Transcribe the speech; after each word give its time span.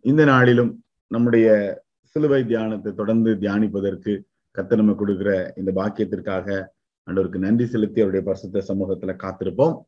இந்த 0.00 0.24
நாளிலும் 0.24 0.84
நம்முடைய 1.08 1.46
சிலுவை 2.00 2.44
தியானத்தை 2.46 2.92
தொடர்ந்து 2.92 3.34
தியானிப்பதற்கு 3.34 4.20
கத்த 4.54 4.76
நம்ம 4.76 4.92
கொடுக்கிற 4.92 5.52
இந்த 5.56 5.72
பாக்கியத்திற்காக 5.72 6.66
ஆண்டவருக்கு 7.06 7.38
நன்றி 7.38 7.66
செலுத்தி 7.66 8.00
அவருடைய 8.00 8.26
பரிசுத்த 8.26 8.74
சமூகத்துல 8.74 9.14
காத்திருப்போம். 9.24 9.82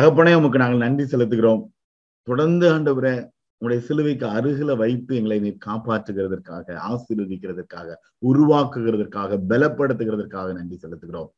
தகப்பனே 0.00 0.34
உமக்கு 0.34 0.58
நாங்கள் 0.58 0.78
நன்றி 0.78 1.04
செலுத்துகிறோம். 1.04 1.68
தொடர்ந்து 2.22 2.72
ஆண்டவரை 2.72 3.30
உங்களுடைய 3.60 3.86
சிலுவைக்கு 3.88 4.26
அருகில 4.26 4.76
வைத்து 4.76 5.16
எங்களை 5.16 5.40
நீ 5.40 5.56
காப்பாற்றுகிறதற்காக 5.66 6.76
ஆசீர்வதிக்கிறதற்காக 6.90 7.94
உருவாக்குகிறதற்காக 8.26 9.38
பலப்படுத்துகிறதற்காக 9.48 10.52
நன்றி 10.52 10.78
செலுத்துகிறோம். 10.82 11.28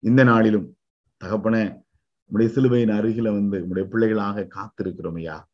இந்த 0.00 0.24
நாளிலும் 0.24 0.76
தகப்பனே 1.24 1.82
உடைய 2.26 2.52
சிலுவையின் 2.52 2.90
அருகில 2.90 3.22
வந்து 3.22 3.62
உங்களுடைய 3.62 3.88
பிள்ளைகளாக 3.90 4.48
காத்திருக்கிறோம் 4.56 5.14
ஐயா. 5.14 5.48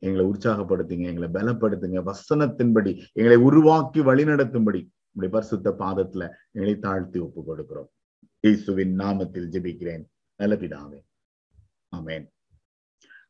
எங்களை 0.00 0.26
உற்சாகப்படுத்துங்க 0.26 1.06
எங்களை 1.12 1.28
பலப்படுத்துங்க. 1.28 2.02
வசனத்தின்படி 2.04 3.04
எங்களை 3.12 3.36
உருவாக்கி 3.36 4.00
வழிநடத்தும்படி 4.00 4.80
உங்களுடைய 5.12 5.30
பரிசுத்த 5.30 5.74
பாதத்துல 5.78 6.28
எங்களை 6.50 6.78
தாழ்த்தி 6.78 7.18
ஒப்பு 7.18 7.40
கொடுக்கிறோம். 7.42 7.88
இயேசுவின் 8.40 8.98
நாமத்தில் 8.98 9.50
ஜெபிக்கிறேன். 9.54 10.04
நல்ல 10.36 10.54
பிதாவே. 10.54 11.00
ஆமேன். 11.96 12.26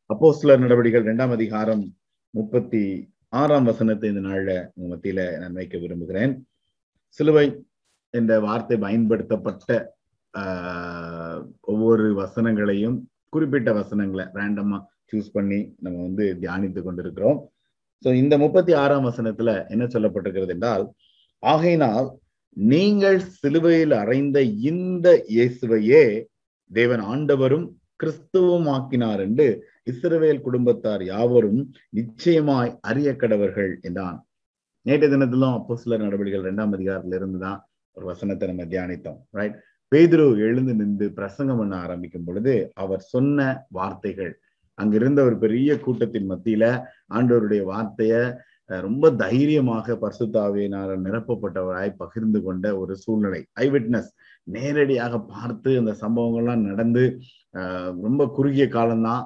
அப்போ 0.05 0.33
சில 0.33 0.57
நடவடிக்கைகள் 0.57 1.01
இரண்டாம் 1.01 1.31
அதிகாரம் 1.31 1.95
முப்பத்தி 2.29 3.13
ஆறாம் 3.29 3.63
வசனத்தை 3.63 4.13
இந்த 4.13 4.29
நாள்ல 4.29 4.69
உங்க 4.73 4.95
மத்தியில 4.95 5.39
நான் 5.39 5.53
வைக்க 5.53 5.77
விரும்புகிறேன். 5.77 6.47
சிலுவை 7.07 7.65
என்ற 8.09 8.39
வார்த்தை 8.39 8.77
பயன்படுத்தப்பட்ட 8.77 9.95
ஆஹ் 10.37 11.51
ஒவ்வொரு 11.61 12.15
வசனங்களையும் 12.15 13.01
குறிப்பிட்ட 13.29 13.73
வசனங்களை 13.73 14.25
ரேண்டமா 14.33 14.83
சூஸ் 15.11 15.29
பண்ணி 15.37 15.59
நம்ம 15.83 15.97
வந்து 16.07 16.25
தியானித்து 16.41 16.81
கொண்டிருக்கிறோம். 16.81 17.39
சோ 18.05 18.09
இந்த 18.21 18.35
முப்பத்தி 18.43 18.73
ஆறாம் 18.83 19.07
வசனத்துல 19.09 19.51
என்ன 19.73 19.83
சொல்லப்பட்டிருக்கிறது 19.93 20.53
என்றால் 20.55 20.85
ஆகையினால் 21.43 22.07
நீங்கள் 22.57 23.19
சிலுவையில் 23.41 23.95
அறைந்த 24.01 24.37
இந்த 24.71 25.07
இயேசுவையே 25.35 26.03
தேவன் 26.71 27.03
ஆண்டவரும் 27.11 27.67
கிறிஸ்துவும் 27.99 28.67
ஆக்கினார் 28.75 29.21
என்று 29.27 29.47
இஸ்ரவேல் 29.91 30.45
குடும்பத்தார் 30.45 31.03
யாவரும் 31.11 31.61
நிச்சயமாய் 31.97 32.71
அறிய 32.89 33.09
கடவர்கள் 33.21 33.71
என்றான். 33.87 34.17
நேற்று 34.85 35.07
தினத்திலும் 35.09 35.55
அப்போ 35.57 35.73
சில 35.81 35.97
நடவடிக்கைகள் 36.03 36.45
இரண்டாம் 36.45 36.73
அதிகாரத்துல 36.77 37.17
இருந்துதான் 37.19 37.59
ஒரு 37.97 38.05
வசனத்தை 38.11 38.45
நம்ம 38.49 38.65
தியானித்தோம் 38.71 39.19
ரைட் 39.39 39.57
பேதுரு 39.91 40.25
எழுந்து 40.47 40.73
நின்று 40.79 41.07
பிரசங்கம் 41.17 41.59
பண்ண 41.61 41.73
ஆரம்பிக்கும் 41.85 42.25
பொழுது 42.27 42.53
அவர் 42.83 43.01
சொன்ன 43.13 43.39
வார்த்தைகள் 43.77 44.31
அங்கிருந்த 44.81 45.19
ஒரு 45.23 45.35
பெரிய 45.37 45.71
கூட்டத்தின் 45.79 46.29
மத்தியில 46.31 46.65
ஆண்டவருடைய 47.13 47.61
வார்த்தைய 47.71 48.15
ரொம்ப 48.69 49.05
தைரியமாக 49.21 49.95
பரிசுத்தாவியினால 50.01 50.89
நிரப்பப்பட்டவராய் 51.05 51.97
பகிர்ந்து 51.97 52.39
கொண்ட 52.43 52.65
ஒரு 52.81 52.93
சூழ்நிலை. 52.95 53.41
ஐ 53.53 53.65
விட்னஸ் 53.69 54.11
நேரடியாக 54.47 55.15
பார்த்து 55.33 55.71
அந்த 55.81 55.93
சம்பவங்கள்லாம் 56.03 56.67
நடந்து 56.69 57.03
ரொம்ப 58.05 58.27
குறுகிய 58.37 58.65
காலம்தான். 58.67 59.23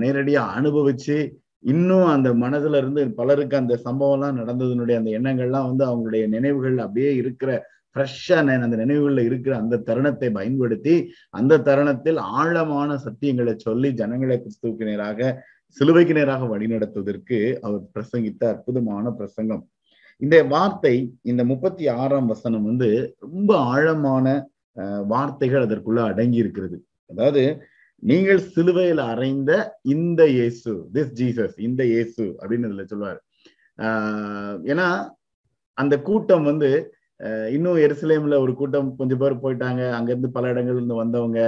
நேரடியா 0.00 0.42
அனுபவிச்சு 0.58 1.16
இன்னும் 1.64 2.08
அந்த 2.14 2.28
மனதுல 2.42 2.78
இருந்து 2.82 3.02
பலருக்கு 3.18 3.56
அந்த 3.56 3.74
சம்பவம்லாம் 3.84 4.38
நடந்ததுனுடைய 4.40 4.96
அந்த 5.00 5.10
எண்ணங்கள்லாம் 5.18 5.68
வந்து 5.70 5.84
அவங்களுடைய 5.88 6.24
நினைவுகள் 6.34 6.76
அப்படியே 6.78 7.10
இருக்கிற 7.22 7.50
ஃப்ரெஷ்ஷா 7.96 8.38
அந்த 8.62 8.76
நினைவுகள்ல 8.76 9.24
இருக்கிற 9.24 9.56
அந்த 9.56 9.76
தருணத்தை 9.78 10.30
பயன்படுத்தி 10.30 10.94
அந்த 11.30 11.58
தருணத்தில் 11.58 12.16
ஆழமான 12.16 12.98
சத்தியங்களை 13.04 13.56
சொல்லி 13.56 13.90
ஜனங்களை 13.90 14.36
கிறிஸ்துவுக்கு 14.38 14.84
நேராக 14.84 15.44
சிலுவைக்கு 15.76 16.14
நேராக 16.14 16.44
வழிநடத்துவதற்கு 16.46 17.58
அவர் 17.62 17.82
பிரசங்கித்த 17.94 18.42
அற்புதமான 18.48 19.10
பிரசங்கம். 19.10 19.68
இந்த 20.22 20.44
வார்த்தை 20.44 20.92
இந்த 21.22 21.44
முப்பத்தி 21.44 21.88
ஆறாம் 21.88 22.26
வசனம் 22.26 22.64
வந்து 22.64 23.16
ரொம்ப 23.18 23.58
ஆழமான 23.58 24.26
வார்த்தைகள் 25.06 25.66
அதற்குள்ள 25.66 26.00
அடங்கி 26.04 26.36
இருக்கிறது 26.36 26.84
அதாவது 27.10 27.42
நீங்கள் 27.98 28.38
சிலுவையில் 28.38 28.98
அறைந்த 28.98 29.80
இந்த 29.82 30.28
இயேசு 30.28 30.72
திஸ் 30.92 31.12
ஜீசஸ் 31.12 31.58
இந்த 31.58 31.84
இயேசு 31.84 32.24
அப்படின்னு 32.40 32.68
இதுல 32.68 32.84
சொல்லுவார் 32.84 33.20
ஆஹ் 33.78 34.58
ஏன்னா 34.64 34.88
அந்த 35.74 36.00
கூட்டம் 36.00 36.42
வந்து 36.42 36.70
இன்னும் 37.56 37.78
எருசலேம்ல 37.86 38.38
ஒரு 38.44 38.52
கூட்டம் 38.60 38.88
கொஞ்சம் 38.98 39.20
பேர் 39.22 39.42
போயிட்டாங்க. 39.44 39.82
அங்க 39.98 40.08
இருந்து 40.12 40.30
பல 40.36 40.46
இடங்கள்ல 40.52 40.80
இருந்து 40.80 41.02
வந்தவங்க 41.02 41.40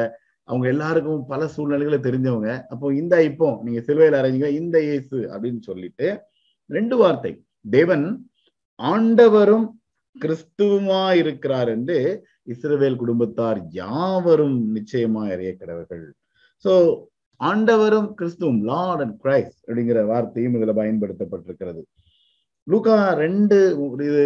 அவங்க 0.48 0.66
எல்லாருக்கும் 0.74 1.22
பல 1.32 1.40
சூழ்நிலைகளை 1.54 1.98
தெரிஞ்சவங்க. 2.06 2.50
அப்போ 2.72 2.86
இந்த 3.00 3.14
இப்போ 3.30 3.48
நீங்க 3.64 3.80
சிலுவையில் 3.88 4.18
அரைஞ்சிங்க 4.20 4.50
இந்த 4.60 4.76
இயேசு 4.86 5.18
அப்படின்னு 5.32 5.60
சொல்லிட்டு 5.70 6.06
ரெண்டு 6.70 6.96
வார்த்தை. 7.02 7.32
தேவன் 7.78 8.06
ஆண்டவரும் 8.80 9.66
கிறிஸ்துவமா 10.16 11.02
இருக்கிறார் 11.22 11.70
என்று 11.74 11.98
இஸ்ரவேல் 12.52 13.00
குடும்பத்தார் 13.02 13.58
யாவரும் 13.82 14.58
நிச்சயமா 14.76 15.22
அறிய 15.34 15.50
கிடவர்கள். 15.60 16.04
சோ 16.64 16.72
ஆண்டவரும் 17.40 18.08
கிறிஸ்துவும் 18.18 18.60
லார்ட் 18.70 19.02
அண்ட் 19.04 19.16
கிரைஸ்ட் 19.24 19.60
அப்படிங்கிற 19.66 20.00
வார்த்தையும் 20.12 20.56
இதுல 20.58 20.72
பயன்படுத்தப்பட்டிருக்கிறது. 20.80 21.82
லூக்கா 22.68 22.94
ரெண்டு 23.20 23.56
இது 24.08 24.22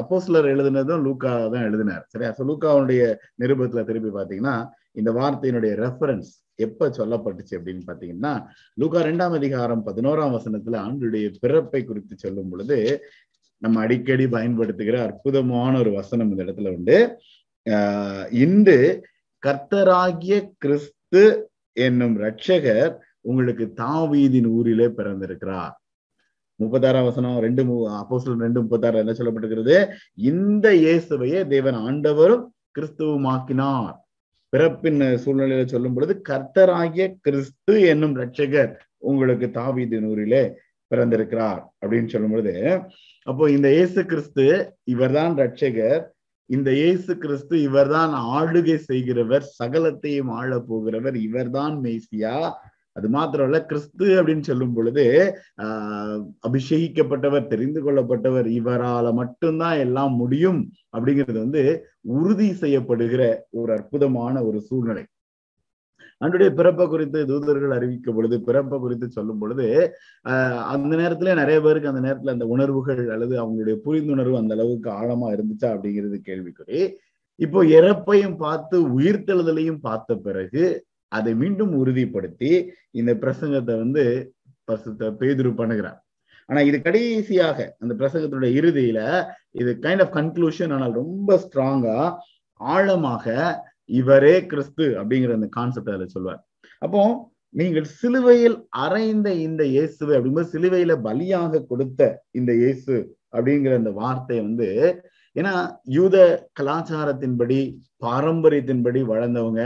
அப்போஸ்லர் 0.00 0.46
எழுதினதும் 0.52 1.04
லூக்கா 1.06 1.32
தான் 1.54 1.66
எழுதினார் 1.68 2.04
சரியா? 2.12 2.30
ஸோ 2.38 2.42
லூக்காவுடைய 2.50 3.02
நிருபத்துல 3.42 3.84
திருப்பி 3.84 4.10
பார்த்தீங்கன்னா 4.10 4.56
இந்த 4.94 5.10
வார்த்தையினுடைய 5.12 5.72
ரெஃபரன்ஸ் 5.76 6.30
எப்ப 6.58 6.88
சொல்லப்பட்டுச்சு 6.98 7.54
அப்படின்னு 7.58 7.82
பாத்தீங்கன்னா 7.88 8.32
லூகா 8.78 9.00
ரெண்டாம் 9.00 9.34
அதிகாரம் 9.34 9.82
பதினோராம் 9.84 10.36
வசனத்துல 10.36 10.78
ஆண்டுடைய 10.86 11.26
பிறப்பை 11.40 11.84
குறித்து 11.84 12.14
சொல்லும் 12.16 12.50
பொழுது 12.50 12.78
நம்ம 13.62 13.80
அடிக்கடி 13.80 14.26
பயன்படுத்துகிற 14.28 14.96
அற்புதமான 15.02 15.72
ஒரு 15.78 15.90
வசனம் 15.90 16.30
இந்த 16.30 16.44
இடத்துல 16.44 16.72
உண்டு. 16.76 16.96
ஆஹ் 17.66 18.26
இன்று 18.44 18.78
கர்த்தராகிய 19.42 20.36
கிறிஸ்து 20.58 21.22
என்னும் 21.76 22.16
ரட்சகர் 22.18 22.92
உங்களுக்கு 23.20 23.64
தாவீதின் 23.78 24.48
ஊரிலே 24.56 24.88
பிறந்திருக்கிறார். 24.98 25.74
முப்பத்தாறாம் 26.60 27.08
வசனம் 27.08 27.38
ரெண்டு 27.38 27.62
அப்போ 27.98 28.18
ரெண்டு 28.40 28.60
முப்பத்தாறு 28.62 29.02
என்ன 29.02 29.14
சொல்லப்பட்டிருக்கிறது? 29.18 29.76
இந்த 30.30 30.66
இயேசுவையே 30.84 31.40
தேவன் 31.54 31.78
ஆண்டவரும் 31.86 32.44
கிறிஸ்துவமாக்கினார். 32.78 33.94
பிறப்பின் 34.52 35.00
சூழ்நிலையில 35.22 35.64
சொல்லும் 35.66 35.94
பொழுது 35.94 36.14
கர்த்தராகிய 36.28 37.06
கிறிஸ்து 37.20 37.72
என்னும் 37.82 38.14
ரட்சகர் 38.16 38.72
உங்களுக்கு 39.10 39.46
தாவீது 39.50 39.96
நூறிலே 40.00 40.42
பிறந்திருக்கிறார் 40.90 41.60
அப்படின்னு 41.82 42.12
சொல்லும் 42.12 42.30
பொழுது 42.30 42.54
அப்போ 43.26 43.44
இந்த 43.50 43.68
இயேசு 43.68 44.00
கிறிஸ்து 44.04 44.44
இவர்தான் 44.84 45.34
ரட்சகர் 45.38 46.02
இந்த 46.50 46.70
இயேசு 46.72 47.12
கிறிஸ்து 47.18 47.54
இவர்தான் 47.62 48.12
ஆளுகை 48.36 48.76
செய்கிறவர் 48.90 49.44
சகலத்தையும் 49.58 50.30
ஆள 50.30 50.58
போகிறவர் 50.68 51.16
இவர்தான் 51.18 51.74
மேசியா 51.84 52.34
அது 52.96 53.08
மாத்திரம் 53.08 53.46
இல்ல 53.46 53.58
கிறிஸ்து 53.64 54.22
அப்படின்னு 54.22 54.40
சொல்லும் 54.40 54.74
பொழுது 54.74 55.04
ஆஹ் 55.62 56.20
அபிஷேகிக்கப்பட்டவர் 56.48 57.46
தெரிந்து 57.46 57.80
கொள்ளப்பட்டவர் 57.82 58.48
இவரால 58.58 59.12
மட்டும்தான் 59.12 59.78
எல்லாம் 59.78 60.14
முடியும் 60.14 60.60
அப்படிங்கிறது 60.96 61.38
வந்து 61.38 61.62
உறுதி 62.00 62.50
செய்யப்படுகிற 62.60 63.22
ஒரு 63.50 63.72
அற்புதமான 63.72 64.44
ஒரு 64.44 64.60
சூழ்நிலை. 64.60 65.04
அன்றைய 66.20 66.52
பிறப்பை 66.52 66.86
குறித்து 66.86 67.26
தூதர்கள் 67.26 67.70
அறிவிக்கும் 67.70 68.14
பொழுது 68.14 68.36
பிறப்பை 68.40 68.78
குறித்து 68.78 69.10
சொல்லும் 69.10 69.38
பொழுது 69.38 69.66
ஆஹ் 70.28 70.62
அந்த 70.64 70.96
நேரத்துல 70.96 71.34
நிறைய 71.34 71.60
பேருக்கு 71.60 71.88
அந்த 71.88 72.02
நேரத்துல 72.08 72.30
அந்த 72.30 72.46
உணர்வுகள் 72.46 73.10
அல்லது 73.10 73.34
அவங்களுடைய 73.42 73.76
புரிந்துணர்வு 73.84 74.36
அந்த 74.36 74.54
அளவுக்கு 74.54 74.90
ஆழமா 74.90 75.28
இருந்துச்சா 75.36 75.68
அப்படிங்கிறது 75.74 76.18
கேள்விக்குறி. 76.28 76.80
இப்போ 77.38 77.64
இறப்பையும் 77.64 78.36
பார்த்து 78.36 79.00
உயிர்த்தெழுதலையும் 79.00 79.80
பார்த்த 79.80 80.16
பிறகு 80.16 80.64
அதை 81.12 81.32
மீண்டும் 81.42 81.72
உறுதிப்படுத்தி 81.80 82.52
இந்த 83.00 83.12
பிரசங்கத்தை 83.22 83.74
வந்து 83.84 84.04
பசுத்த 84.68 85.10
பேதுரு 85.20 85.50
பண்ணுகிறார். 85.60 85.98
ஆனா 86.48 86.60
இது 86.68 86.78
கடைசியாக 86.82 87.58
அந்த 87.82 87.92
பிரசங்கத்தினுடைய 88.00 88.52
இறுதியில 88.60 89.00
இது 89.60 89.70
கைண்ட் 89.84 90.02
ஆஃப் 90.04 90.14
கன்க்ளூஷன் 90.18 90.72
ஆனால் 90.76 90.98
ரொம்ப 91.02 91.38
ஸ்ட்ராங்கா 91.44 91.96
ஆழமாக 92.60 93.24
இவரே 94.00 94.34
கிறிஸ்து 94.50 94.84
அப்படிங்கிற 95.00 95.32
அந்த 95.38 95.48
கான்செப்ட் 95.56 95.90
அதுல 95.92 96.06
சொல்வார். 96.16 96.40
அப்போ 96.82 97.02
நீங்கள் 97.54 97.86
சிலுவையில் 97.98 98.56
அறைந்த 98.84 99.28
இந்த 99.46 99.62
இயேசு 99.74 100.00
அப்படிங்கும்போது 100.06 100.52
சிலுவையில 100.54 100.94
பலியாக 101.06 101.62
கொடுத்த 101.70 102.00
இந்த 102.30 102.52
இயேசு 102.62 102.94
அப்படிங்கிற 103.34 103.74
அந்த 103.82 103.92
வார்த்தை 104.00 104.38
வந்து 104.46 104.68
ஏன்னா 105.36 105.52
யூத 105.96 106.16
கலாச்சாரத்தின்படி 106.58 107.60
பாரம்பரியத்தின்படி 108.04 109.00
வளர்ந்தவங்க 109.12 109.62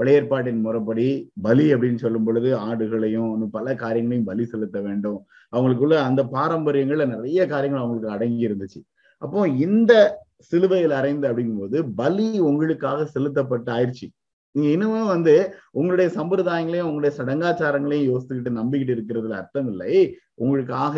பழையற்பாட்டின் 0.00 0.60
முறைப்படி 0.60 1.06
பலி 1.42 1.74
அப்படின்னு 1.74 2.02
சொல்லும் 2.04 2.24
பொழுது 2.24 2.50
ஆடுகளையும் 2.58 3.48
பல 3.50 3.74
காரியங்களையும் 3.74 4.28
பலி 4.30 4.44
செலுத்த 4.44 4.80
வேண்டும். 4.80 5.18
அவங்களுக்குள்ள 5.56 5.96
அந்த 6.08 6.22
பாரம்பரியங்கள்ல 6.32 7.06
நிறைய 7.06 7.46
காரியங்கள் 7.46 7.82
அவங்களுக்கு 7.82 8.14
அடங்கி 8.16 8.48
இருந்துச்சு. 8.48 8.80
அப்போ 9.22 9.48
இந்த 9.48 9.92
சிலுவையில் 10.36 10.90
அறைந்து 10.90 11.26
அப்படிங்கும்போது 11.28 11.78
பலி 11.96 12.28
உங்களுக்காக 12.38 13.04
செலுத்தப்பட்டு 13.04 13.72
ஆயிடுச்சு. 13.72 14.06
நீங்க 14.52 14.70
இன்னுமே 14.76 15.06
வந்து 15.06 15.34
உங்களுடைய 15.70 16.08
சம்பிரதாயங்களையும் 16.14 16.88
உங்களுடைய 16.90 17.12
சடங்காச்சாரங்களையும் 17.18 18.08
யோசித்துக்கிட்டு 18.12 18.50
நம்பிக்கிட்டு 18.60 18.94
இருக்கிறதுல 18.94 19.36
அர்த்தம் 19.40 19.68
இல்லை. 19.70 20.16
உங்களுக்காக 20.34 20.96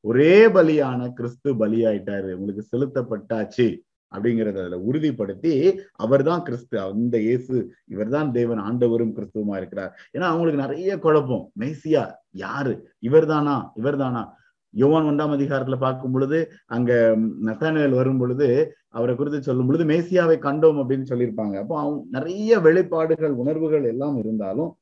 ஒரே 0.00 0.46
பலியான 0.46 1.08
கிறிஸ்து 1.12 1.54
பலியாயிட்டாரு. 1.54 2.32
உங்களுக்கு 2.32 2.64
செலுத்தப்பட்டாச்சு. 2.72 3.66
அப்படிங்கறத 4.14 4.58
அதுல 4.58 4.80
உறுதிப்படுத்தி 4.90 5.78
அவர்தான் 5.92 6.42
கிறிஸ்து. 6.42 6.80
அந்த 6.80 7.20
இயேசு 7.20 7.72
இவர்தான் 7.84 8.32
தேவன் 8.32 8.60
ஆண்டவரும் 8.60 9.14
கிறிஸ்துவமா 9.16 9.56
இருக்கிறார். 9.56 9.98
ஏன்னா 10.18 10.20
அவங்களுக்கு 10.20 10.60
நிறைய 10.60 10.98
குழப்பம். 10.98 11.52
மேசியா 11.58 12.12
யாரு? 12.30 12.90
இவர்தானா? 13.02 13.68
இவர்தானா? 13.76 14.28
யோவான் 14.70 15.04
ஒன்றாம் 15.04 15.34
அதிகாரத்துல 15.34 15.76
பார்க்கும் 15.78 16.12
பொழுது 16.12 16.52
அங்க 16.66 17.16
நத்தானுவேல் 17.44 17.94
வரும் 17.94 18.18
பொழுது 18.18 18.76
அவரை 18.88 19.14
குறித்து 19.14 19.42
சொல்லும் 19.42 19.66
பொழுது 19.66 19.84
மேசியாவை 19.84 20.36
கண்டோம் 20.38 20.80
அப்படின்னு 20.80 21.06
சொல்லியிருப்பாங்க. 21.08 21.58
அப்போ 21.58 21.80
அவங்க 21.80 22.04
நிறைய 22.10 22.58
வெளிப்பாடுகள் 22.58 23.30
உணர்வுகள் 23.30 23.84
எல்லாம் 23.84 24.16
இருந்தாலும் 24.16 24.76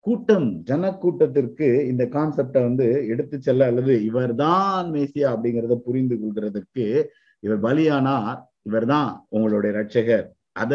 கூட்டம் 0.00 0.62
ஜன 0.62 0.92
கூட்டத்திற்கு 0.92 1.86
இந்த 1.86 2.04
கான்செப்டை 2.04 2.62
வந்து 2.62 3.06
எடுத்து 3.08 3.42
செல்ல 3.42 3.66
அல்லது 3.66 4.04
இவர்தான் 4.04 4.92
மேசியா 4.92 5.28
அப்படிங்கிறத 5.34 5.74
புரிந்து 5.74 6.18
கொள்கிறதுக்கு 6.22 7.04
இவர் 7.40 7.60
பலியானார். 7.60 8.40
இவர்தான் 8.68 9.10
உங்களுடைய 9.28 9.72
ரட்சகர் 9.78 10.26
அத 10.52 10.74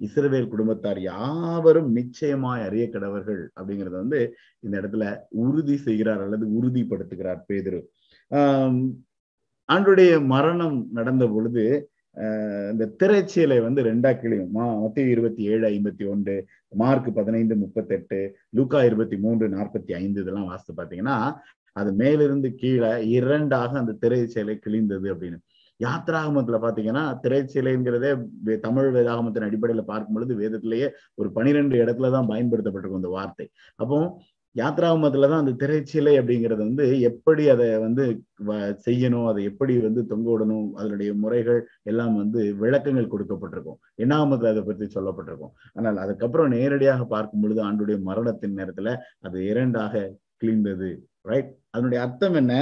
இஸ்ரவேல் 0.00 0.48
குடும்பத்தார் 0.48 1.00
யாவரும் 1.00 1.90
நிச்சயமாய் 1.92 2.64
அறிய 2.66 2.84
கடவர்கள் 2.92 3.40
அப்படிங்கறத 3.60 3.96
வந்து 4.02 4.20
இந்த 4.60 4.74
இடத்துல 4.80 5.04
உறுதி 5.44 5.76
செய்கிறார் 5.76 6.22
அல்லது 6.22 6.46
உறுதிப்படுத்துகிறார் 6.58 7.40
பேதுரு. 7.48 7.80
ஆஹ் 8.30 8.78
ஆண்டுடைய 9.68 10.12
மரணம் 10.26 10.78
நடந்த 10.92 11.24
பொழுது 11.28 11.64
இந்த 12.70 12.84
திரைச்சீலை 12.98 13.58
வந்து 13.62 13.80
ரெண்டா 13.82 14.12
கிளியும் 14.20 14.54
மத்திய 14.82 15.06
இருபத்தி 15.06 15.42
ஏழு 15.52 15.66
ஐம்பத்தி 15.68 16.04
ஒன்று 16.08 16.34
மார்க் 16.74 17.10
பதினைந்து 17.14 17.54
முப்பத்தி 17.56 17.94
எட்டு 17.94 18.18
லூக்கா 18.50 18.80
இருபத்தி 18.84 19.16
மூன்று 19.16 19.46
நாற்பத்தி 19.48 19.92
ஐந்து 19.94 20.20
இதெல்லாம் 20.20 20.48
வாசித்து 20.50 20.72
பாத்தீங்கன்னா 20.80 21.16
அது 21.76 21.90
மேலிருந்து 21.92 22.48
கீழே 22.54 22.90
இரண்டாக 23.08 23.78
அந்த 23.78 23.92
திரைச்சீலை 24.00 24.56
கிழிந்தது 24.66 25.08
அப்படின்னு. 25.12 25.38
யாத்ராகமத்துல 25.80 26.58
பாத்தீங்கன்னா 26.64 27.04
திரைச்சிலைங்கிறதே 27.24 28.10
தமிழ் 28.66 28.90
வேதாகமத்தின் 28.96 29.46
அடிப்படையில 29.48 29.84
பார்க்கும் 29.92 30.16
பொழுது 30.16 30.34
வேதத்திலேயே 30.42 30.88
ஒரு 31.14 31.30
பனிரெண்டு 31.38 31.76
இடத்துலதான் 31.84 32.30
பயன்படுத்தப்பட்டிருக்கும் 32.32 33.02
அந்த 33.02 33.12
வார்த்தை. 33.18 33.46
அப்போ 33.82 33.98
யாத்ராகமத்துலதான் 34.56 35.42
அந்த 35.42 35.52
திரைச்சிலை 35.62 36.12
அப்படிங்கிறது 36.20 36.62
வந்து 36.68 36.84
எப்படி 37.00 37.42
அதை 37.48 37.66
வந்து 37.84 38.04
செய்யணும் 38.86 39.26
அதை 39.30 39.42
எப்படி 39.50 39.74
வந்து 39.78 40.02
தொங்க 40.12 40.26
விடணும் 40.32 40.66
அதனுடைய 40.78 41.10
முறைகள் 41.14 41.60
எல்லாம் 41.90 42.14
வந்து 42.16 42.40
விளக்கங்கள் 42.62 43.12
கொடுக்கப்பட்டிருக்கும். 43.12 43.78
எண்ணாமத்துல 44.04 44.52
அதை 44.54 44.62
பற்றி 44.62 44.88
சொல்லப்பட்டிருக்கும். 44.96 45.52
ஆனால் 45.74 46.00
அதுக்கப்புறம் 46.04 46.54
நேரடியாக 46.56 47.04
பார்க்கும் 47.14 47.44
பொழுது 47.44 47.62
ஆண்டுடைய 47.68 47.98
மரணத்தின் 48.08 48.58
நேரத்துல 48.60 48.96
அது 49.28 49.38
இரண்டாக 49.44 50.02
கிழிந்தது 50.42 50.90
ரைட் 51.30 51.52
அதனுடைய 51.70 52.00
அர்த்தம் 52.04 52.34
என்ன? 52.34 52.54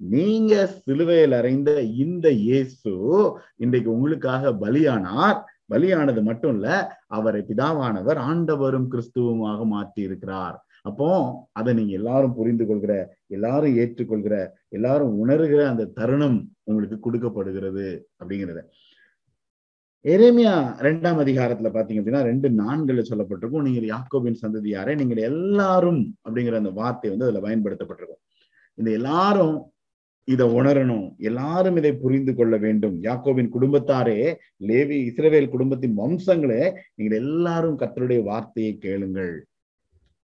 நீங்க 0.00 0.52
சிலுவையில் 0.74 1.34
அறைந்த 1.38 1.70
இந்த 2.04 2.26
இயேசு 2.46 2.92
இன்றைக்கு 3.64 3.88
உங்களுக்காக 3.96 4.52
பலியானார். 4.62 5.38
பலியானது 5.72 6.20
மட்டும் 6.28 6.54
இல்ல 6.56 6.68
அவரை 7.16 7.40
பிதாவானவர் 7.48 8.18
ஆண்டவரும் 8.28 8.90
கிறிஸ்துவமாக 8.92 9.64
மாற்றி 9.74 10.00
இருக்கிறார் 10.08 10.58
அப்போ 10.88 11.08
அதை 11.58 11.70
நீங்க 11.78 11.92
எல்லாரும் 11.98 12.36
புரிந்து 12.38 12.64
கொள்கிற 12.66 12.92
எல்லாரும் 13.36 13.74
ஏற்றுக்கொள்கிற 13.82 14.34
எல்லாரும் 14.76 15.12
உணர்கிற 15.22 15.60
அந்த 15.72 15.84
தருணம் 15.98 16.38
உங்களுக்கு 16.68 16.96
கொடுக்கப்படுகிறது 17.06 17.88
அப்படிங்கிறத. 18.20 18.60
எரேமியா 20.04 20.54
ரெண்டாம் 20.86 21.20
அதிகாரத்துல 21.24 21.70
பாத்தீங்க 21.74 22.00
அப்படின்னா 22.02 22.22
ரெண்டு 22.30 22.48
நான்குல 22.62 23.02
சொல்லப்பட்டிருக்கும். 23.10 23.66
நீங்க 23.66 23.80
யாக்கோபின் 23.94 24.40
சந்ததியாரே 24.44 24.94
நீங்கள் 25.00 25.20
எல்லாரும் 25.30 26.02
அப்படிங்கிற 26.24 26.56
அந்த 26.62 26.72
வார்த்தை 26.80 27.10
வந்து 27.10 27.26
அதுல 27.26 27.42
பயன்படுத்தப்பட்டிருக்கும். 27.46 28.22
இந்த 28.78 28.90
எல்லாரும் 29.00 29.56
இதை 30.24 30.46
உணரணும். 30.48 31.16
எல்லாரும் 31.18 31.76
இதை 31.76 31.92
புரிந்து 31.92 32.34
கொள்ள 32.34 32.56
வேண்டும். 32.56 33.02
யாக்கோவின் 33.02 33.50
குடும்பத்தாரே 33.54 34.34
லேவி 34.60 34.98
இஸ்ரவேல் 35.10 35.48
குடும்பத்தின் 35.48 35.98
வம்சங்களே 35.98 36.78
நீங்கள் 36.94 37.18
எல்லாரும் 37.18 37.78
கத்தருடைய 37.78 38.22
வார்த்தையை 38.22 38.78
கேளுங்கள். 38.78 39.46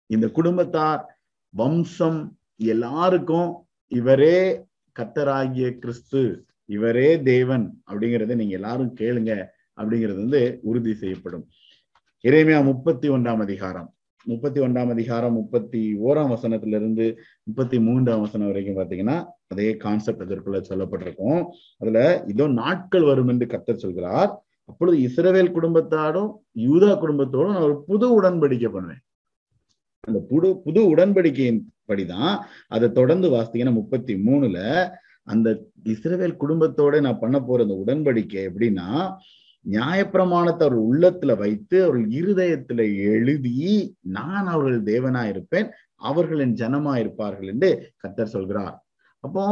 இந்த 0.05 0.27
குடும்பத்தார் 0.27 1.19
வம்சம் 1.49 2.37
எல்லாருக்கும் 2.55 3.67
இவரே 3.87 4.65
கத்தராகிய 4.99 5.77
கிறிஸ்து 5.77 6.45
இவரே 6.65 7.21
தேவன் 7.21 7.81
அப்படிங்கறத 7.91 8.35
நீங்க 8.35 8.53
எல்லாரும் 8.53 8.95
கேளுங்க 8.95 9.45
அப்படிங்கிறது 9.77 10.15
வந்து 10.15 10.59
உறுதி 10.61 10.93
செய்யப்படும். 10.93 11.47
இறைமையா 12.23 12.63
முப்பத்தி 12.63 13.09
ஒன்றாம் 13.09 13.37
அதிகாரம். 13.37 13.93
முப்பத்தி 14.25 14.59
ஒன்றாம் 14.61 14.89
அதிகாரம் 14.89 15.33
முப்பத்தி 15.33 15.81
ஓராம் 16.07 16.31
வசனத்துல 16.33 16.77
இருந்து 16.79 17.05
முப்பத்தி 17.43 17.79
மூன்றாம் 17.79 18.21
வசனம் 18.21 18.47
வரைக்கும் 18.47 18.77
பாத்தீங்கன்னா 18.77 19.17
அதே 19.47 19.77
கான்செப்ட் 19.77 20.23
அதற்குள்ள 20.23 20.59
சொல்லப்பட்டிருக்கும். 20.69 21.41
அதுல 21.77 22.23
இதோ 22.27 22.47
நாட்கள் 22.47 23.03
வரும் 23.03 23.27
என்று 23.27 23.45
கத்தர் 23.45 23.83
சொல்கிறார். 23.85 24.31
அப்பொழுது 24.65 24.97
இஸ்ரவேல் 25.07 25.55
குடும்பத்தாரும் 25.57 26.29
யூதா 26.67 26.91
குடும்பத்தோடும் 27.03 27.53
நான் 27.53 27.67
ஒரு 27.69 27.77
புது 27.83 28.07
உடன்படிக்கை 28.21 28.69
பண்ணுவேன். 28.71 29.01
அந்த 29.99 30.19
புது 30.29 30.49
புது 30.57 30.81
உடன்படிக்கையின் 30.95 31.61
படிதான். 31.85 32.33
அதை 32.67 32.91
தொடர்ந்து 32.91 33.29
வாசித்தீங்கன்னா 33.29 33.73
முப்பத்தி 33.73 34.13
மூணுல 34.27 34.59
அந்த 35.23 35.49
இஸ்ரவேல் 35.83 36.41
குடும்பத்தோட 36.43 37.01
நான் 37.01 37.19
பண்ண 37.19 37.37
போற 37.39 37.63
அந்த 37.63 37.75
உடன்படிக்கை 37.83 38.39
எப்படின்னா 38.49 38.87
நியாயப்பிரமாணத்தை 39.65 40.63
அவர்கள் 40.67 40.87
உள்ளத்துல 40.91 41.37
வைத்து 41.37 41.83
அவர்கள் 41.83 42.07
இருதயத்துல 42.11 42.81
எழுதி 43.11 43.55
நான் 44.01 44.47
அவர்கள் 44.47 44.81
தேவனா 44.83 45.23
இருப்பேன் 45.27 45.67
அவர்களின் 45.95 46.55
ஜனமா 46.55 46.93
இருப்பார்கள் 46.97 47.47
என்று 47.47 47.69
கத்தர் 47.97 48.33
சொல்கிறார். 48.37 48.75
அப்போ 49.23 49.43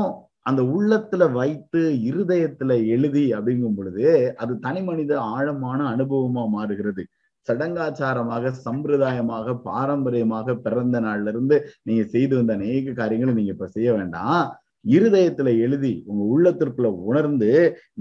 அந்த 0.42 0.62
உள்ளத்துல 0.76 1.24
வைத்து 1.32 1.82
இருதயத்துல 2.10 2.72
எழுதி 2.88 3.34
அப்படிங்கும் 3.34 3.78
பொழுது 3.78 4.06
அது 4.38 4.54
தனி 4.60 4.82
மனித 4.82 5.14
ஆழமான 5.22 5.80
அனுபவமா 5.96 6.44
மாறுகிறது. 6.50 7.04
சடங்காச்சாரமாக 7.48 8.52
சம்பிரதாயமாக 8.66 9.56
பாரம்பரியமாக 9.64 10.56
பிறந்த 10.56 11.00
நாள்ல 11.00 11.28
இருந்து 11.28 11.58
நீங்க 11.84 12.04
செய்து 12.06 12.34
வந்த 12.38 12.54
அநேக 12.54 12.94
காரியங்களை 12.94 13.34
நீங்க 13.34 13.52
இப்ப 13.52 13.68
செய்ய 13.68 13.94
வேண்டாம். 13.94 14.44
இருதயத்துல 14.86 15.50
எழுதி 15.66 15.94
உங்க 16.10 16.24
உள்ளத்திற்குள்ள 16.34 16.90
உணர்ந்து 17.10 17.50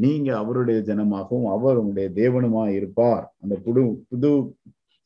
நீங்க 0.05 0.29
அவருடைய 0.37 0.81
ஜனமாகவும் 0.81 1.49
அவர் 1.57 1.81
உங்களுடைய 1.81 2.09
தேவனுமா 2.21 2.65
இருப்பார். 2.79 3.25
அந்த 3.43 3.55
புது 3.67 3.83
புது 4.09 4.31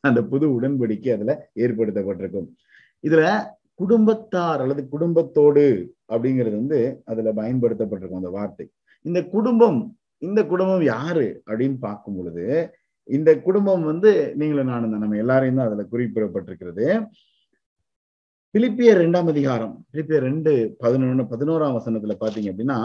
அந்த 0.01 0.21
புது 0.25 0.47
உடன்படிக்கை 0.61 1.11
அதுல 1.17 1.33
ஏற்படுத்தப்பட்டிருக்கும். 1.65 2.49
இதுல 3.05 3.25
குடும்பத்தார் 3.75 4.61
அல்லது 4.61 4.83
குடும்பத்தோடு 4.89 5.65
அப்படிங்கிறது 6.13 6.57
வந்து 6.63 6.81
அதுல 7.05 7.33
பயன்படுத்தப்பட்டிருக்கும் 7.33 8.23
அந்த 8.23 8.33
வார்த்தை. 8.39 8.67
இந்த 9.05 9.21
குடும்பம் 9.35 9.81
இந்த 10.19 10.41
குடும்பம் 10.47 10.85
யாரு 10.85 11.27
அப்படின்னு 11.47 11.79
பார்க்கும் 11.81 12.17
பொழுது 12.17 12.47
இந்த 13.09 13.31
குடும்பம் 13.47 13.85
வந்து 13.85 14.11
நீங்களும் 14.41 14.71
நானும் 14.73 14.93
தான். 14.93 15.03
நம்ம 15.05 15.17
எல்லாரையும் 15.17 15.59
தான் 15.59 15.69
அதுல 15.69 15.85
குறிப்பிடப்பட்டிருக்கிறது. 15.93 16.87
பிலிப்பியர் 18.55 18.99
ரெண்டாம் 19.01 19.29
அதிகாரம் 19.33 19.75
பிலிப்பியர் 19.91 20.25
ரெண்டு 20.27 20.53
பதினொன்னு 20.83 21.23
பதினோராம் 21.31 21.77
வசனத்துல 21.77 22.15
பாத்தீங்க 22.23 22.49
அப்படின்னா 22.53 22.77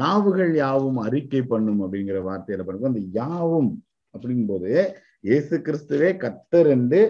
நாவுகள் 0.00 0.50
யாவும் 0.54 0.98
அறிக்கை 1.04 1.40
பண்ணும் 1.42 1.80
அப்படிங்கிற 1.84 2.18
வார்த்தையில 2.26 2.64
பண்ணும் 2.66 2.88
அந்த 2.90 3.02
யாவும் 3.20 3.70
அப்படிங்கும் 4.14 4.50
போது 4.50 4.72
இயேசு 5.28 5.54
கிறிஸ்துவே 5.66 6.10
கத்தர் 6.24 6.68
என்று 6.74 7.00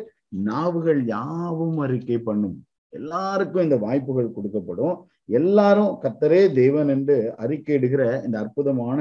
நாவுகள் 0.46 1.00
யாவும் 1.06 1.78
அறிக்கை 1.86 2.18
பண்ணும். 2.28 2.56
எல்லாருக்கும் 2.92 3.66
இந்த 3.66 3.78
வாய்ப்புகள் 3.86 4.34
கொடுக்கப்படும். 4.36 4.94
எல்லாரும் 5.40 5.92
கத்தரே 6.04 6.42
தேவன் 6.60 6.92
என்று 6.96 7.16
அறிக்கையிடுகிற 7.44 8.04
இந்த 8.26 8.38
அற்புதமான 8.44 8.98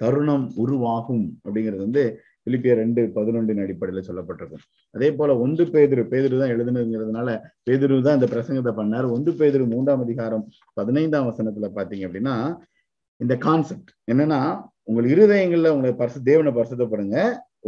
தருணம் 0.00 0.46
உருவாகும் 0.62 1.24
அப்படிங்கிறது 1.44 1.84
வந்து 1.86 2.04
பிலிப்பியர் 2.46 2.80
ரெண்டு 2.82 3.02
பதினொன்றின் 3.16 3.62
அடிப்படையில 3.64 4.02
சொல்லப்பட்டிருக்கும் 4.08 4.64
அதே 4.94 5.08
போல 5.18 5.36
ஒன்று 5.44 5.64
பேதிரு 5.74 6.02
பேதிரு 6.12 6.40
தான் 6.42 6.52
எழுதுனதுங்கிறதுனால 6.54 7.28
பேதிரு 7.66 8.00
தான் 8.06 8.18
இந்த 8.18 8.28
பிரசங்கத்தை 8.34 8.72
பண்ணார். 8.80 9.08
ஒன்று 9.16 9.32
பேதிரு 9.40 9.66
மூன்றாம் 9.74 10.04
அதிகாரம் 10.06 10.44
பதினைந்தாம் 10.80 11.28
வசனத்துல 11.30 11.70
பாத்தீங்க 11.78 12.06
அப்படின்னா 12.08 12.36
இந்த 13.20 13.34
கான்செப்ட் 13.46 13.90
என்னன்னா 14.12 14.40
உங்கள் 14.90 15.08
இருதயங்கள்ல 15.14 15.72
உங்களை 15.74 15.92
பரிசு 16.00 16.20
தேவனை 16.30 16.52
பரிசுத்தப்படுங்க. 16.54 17.18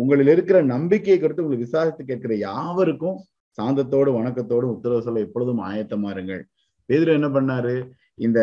உங்களில் 0.03 0.31
இருக்கிற 0.33 0.59
நம்பிக்கையை 0.75 1.19
குறித்து 1.19 1.43
உங்களுக்கு 1.45 1.67
விசாரித்து 1.67 2.05
கேட்கிற 2.09 2.35
யாவருக்கும் 2.49 3.19
சாந்தத்தோடு 3.59 4.11
வணக்கத்தோடு 4.19 4.67
உத்தரவு 4.75 5.05
சொல்ல 5.07 5.27
எப்பொழுதும் 5.27 5.61
ஆயத்தமா 5.69 6.09
இருங்கள். 6.15 6.43
பேதிரு 6.89 7.13
என்ன 7.19 7.29
பண்ணாரு? 7.37 7.75
இந்த 8.27 8.41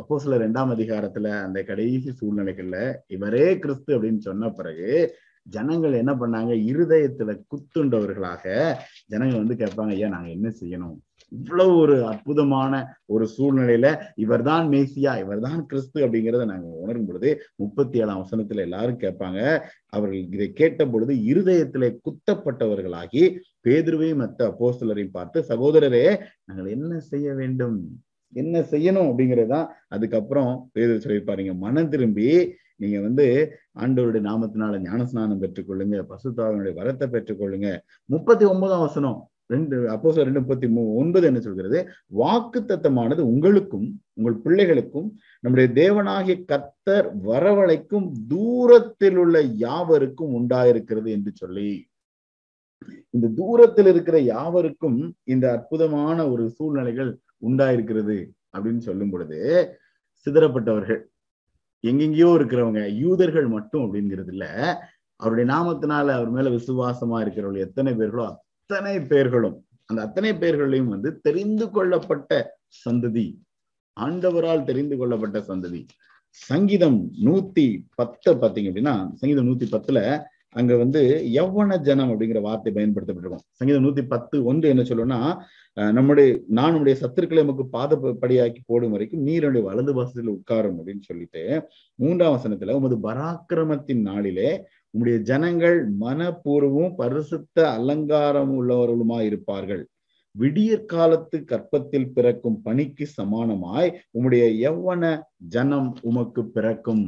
அப்போ 0.00 0.14
சில 0.22 0.38
ரெண்டாம் 0.44 0.72
அதிகாரத்துல 0.74 1.28
அந்த 1.46 1.58
கடைசி 1.68 2.10
சூழ்நிலைகள்ல 2.20 2.78
இவரே 3.16 3.46
கிறிஸ்து 3.64 3.90
அப்படின்னு 3.96 4.22
சொன்ன 4.28 4.50
பிறகு 4.58 4.88
ஜனங்கள் 5.42 5.92
என்ன 5.92 6.12
பண்ணாங்க? 6.14 6.52
இருதயத்துல 6.70 7.30
குத்துண்டவர்களாக 7.50 8.74
ஜனங்கள் 9.06 9.42
வந்து 9.44 9.64
கேட்பாங்க 9.64 9.88
ஐயா 9.88 10.08
நாங்க 10.08 10.28
என்ன 10.28 10.52
செய்யணும்? 10.60 10.96
இவ்வளவு 11.28 11.76
ஒரு 11.76 12.06
அற்புதமான 12.06 12.98
ஒரு 13.06 13.28
சூழ்நிலையில 13.38 14.02
இவர்தான் 14.14 14.68
மேசியா 14.68 15.18
இவர்தான் 15.18 15.66
கிறிஸ்து 15.66 16.06
அப்படிங்கிறத 16.06 16.44
நாங்க 16.44 16.66
உணரும் 16.66 17.06
பொழுது 17.06 17.40
முப்பத்தி 17.56 18.00
ஏழாம் 18.00 18.26
வசனத்துல 18.26 18.56
எல்லாரும் 18.56 18.98
கேட்பாங்க. 18.98 19.60
அவர்கள் 19.86 20.26
இதை 20.30 20.52
கேட்ட 20.52 20.86
பொழுது 20.86 21.14
இருதயத்திலே 21.14 21.98
குத்தப்பட்டவர்களாகி 22.04 23.38
பேதுருவையும் 23.68 24.22
மத்த 24.24 24.50
அப்போஸ்தலரையும் 24.50 25.10
பார்த்து 25.12 25.44
சகோதரரே 25.48 26.20
நாங்கள் 26.44 26.70
என்ன 26.70 26.98
செய்ய 26.98 27.34
வேண்டும்? 27.34 27.88
என்ன 28.32 28.60
செய்யணும்? 28.60 29.08
அப்படிங்கறதுதான். 29.10 29.68
அதுக்கப்புறம் 29.88 30.70
பேதர் 30.72 31.04
சொல்லியிருப்பாருங்க 31.04 31.54
மனம் 31.56 31.88
திரும்பி 31.88 32.54
நீங்க 32.80 32.98
வந்து 33.06 33.26
ஆண்டவருடைய 33.82 34.22
நாமத்தினால 34.28 34.78
ஞானஸ்நானம் 34.86 35.42
பெற்றுக்கொள்ளுங்க 35.42 35.98
பசுத்தாவினுடைய 36.12 36.72
வரத்தை 36.80 37.06
பெற்றுக்கொள்ளுங்க. 37.14 37.68
முப்பத்தி 38.06 38.44
ஒன்பதாம் 38.44 38.84
வசனம் 38.86 39.18
ரெண்டு 39.52 39.76
அப்போ 39.92 40.10
ரெண்டு 40.26 40.40
முப்பத்தி 40.42 40.66
மூ 40.74 40.82
ஒன்பது 41.00 41.24
என்ன 41.26 41.40
சொல்கிறது? 41.40 41.78
வாக்கு 42.20 42.58
தத்தமானது 42.62 43.22
உங்களுக்கும் 43.32 43.86
உங்கள் 44.18 44.36
பிள்ளைகளுக்கும் 44.44 45.08
நம்முடைய 45.44 45.68
தேவனாகிய 45.80 46.36
கத்தர் 46.50 47.08
வரவழைக்கும் 47.28 48.06
தூரத்தில் 48.32 49.18
உள்ள 49.22 49.36
யாவருக்கும் 49.64 50.34
உண்டாயிருக்கிறது 50.40 51.10
என்று 51.16 51.32
சொல்லி. 51.42 51.70
இந்த 53.14 53.26
தூரத்தில் 53.40 53.90
இருக்கிற 53.92 54.16
யாவருக்கும் 54.32 54.98
இந்த 55.34 55.46
அற்புதமான 55.56 56.18
ஒரு 56.32 56.44
சூழ்நிலைகள் 56.58 57.10
உண்டாயிருக்கிறது 57.48 58.18
அப்படின்னு 58.54 58.82
சொல்லும் 58.88 59.10
பொழுது 59.10 59.40
சிதறப்பட்டவர்கள் 60.26 61.00
எங்கெங்கேயோ 61.84 62.30
இருக்கிறவங்க 62.38 62.80
யூதர்கள் 62.94 63.46
மட்டும் 63.46 63.84
அப்படிங்கிறது 63.84 64.32
இல்ல 64.32 64.46
அவருடைய 65.20 65.46
நாமத்தினால 65.52 66.06
அவர் 66.10 66.30
மேல 66.30 66.50
விசுவாசமா 66.50 67.16
இருக்கிறவர்கள் 67.20 67.66
எத்தனை 67.66 67.92
பேர்களோ 67.92 68.24
அத்தனை 68.24 69.00
பேர்களும் 69.00 69.64
அந்த 69.86 70.02
அத்தனை 70.02 70.30
பேர்களையும் 70.34 70.88
வந்து 70.88 71.20
தெரிந்து 71.20 71.70
கொள்ளப்பட்ட 71.70 72.58
சந்ததி. 72.84 73.26
ஆண்டவரால் 73.96 74.64
தெரிந்து 74.64 74.96
கொள்ளப்பட்ட 74.96 75.38
சந்ததி. 75.48 75.80
சங்கீதம் 76.28 77.10
நூத்தி 77.24 77.64
பத்து 77.94 78.34
பாத்தீங்க 78.34 78.68
அப்படின்னா 78.70 78.94
சங்கீதம் 79.14 79.48
நூத்தி 79.48 79.66
பத்துல 79.70 79.98
அங்க 80.58 80.72
வந்து 80.76 81.00
யவ்வன 81.36 81.76
ஜனம் 81.86 82.10
அப்படிங்கிற 82.12 82.40
வார்த்தை 82.46 82.70
பயன்படுத்தப்பட்டிருக்கும். 82.76 83.44
சங்கீதம் 83.58 83.84
நூத்தி 83.86 84.02
பத்து 84.14 84.36
ஒன்று 84.50 84.72
என்ன 84.72 84.82
சொல்லுன்னா 84.90 85.18
நம்முடைய 85.98 86.30
நான் 86.58 86.78
உடைய 86.78 86.94
சத்துருக்களை 87.02 87.42
நமக்கு 87.44 87.66
பாதப்படியாக்கி 87.76 88.60
போடும் 88.66 88.94
வரைக்கும் 88.94 89.22
நீருடைய 89.28 89.62
வலது 89.68 89.92
வாசத்தில் 89.98 90.34
உட்காரும் 90.36 90.78
அப்படின்னு 90.80 91.04
சொல்லிட்டு 91.10 91.42
மூன்றாம் 91.98 92.34
வசனத்துல 92.36 92.76
உமது 92.80 92.98
பராக்கிரமத்தின் 93.06 94.02
நாளிலே 94.10 94.50
உம்முடைய 94.94 95.16
ஜனங்கள் 95.30 95.78
மனப்பூர்வமும் 96.02 96.94
பரிசுத்த 97.00 97.56
அலங்காரம் 97.76 98.52
உள்ளவர்களுமா 98.58 99.18
இருப்பார்கள். 99.28 99.82
விடியற் 100.34 100.90
காலத்து 100.92 101.36
கற்பத்தில் 101.50 102.12
பிறக்கும் 102.16 102.60
பணிக்கு 102.66 103.04
சமானமாய் 103.16 103.88
உம்முடைய 104.16 104.44
எவ்வன 104.70 105.04
ஜனம் 105.54 105.90
உமக்கு 106.10 106.42
பிறக்கும். 106.56 107.04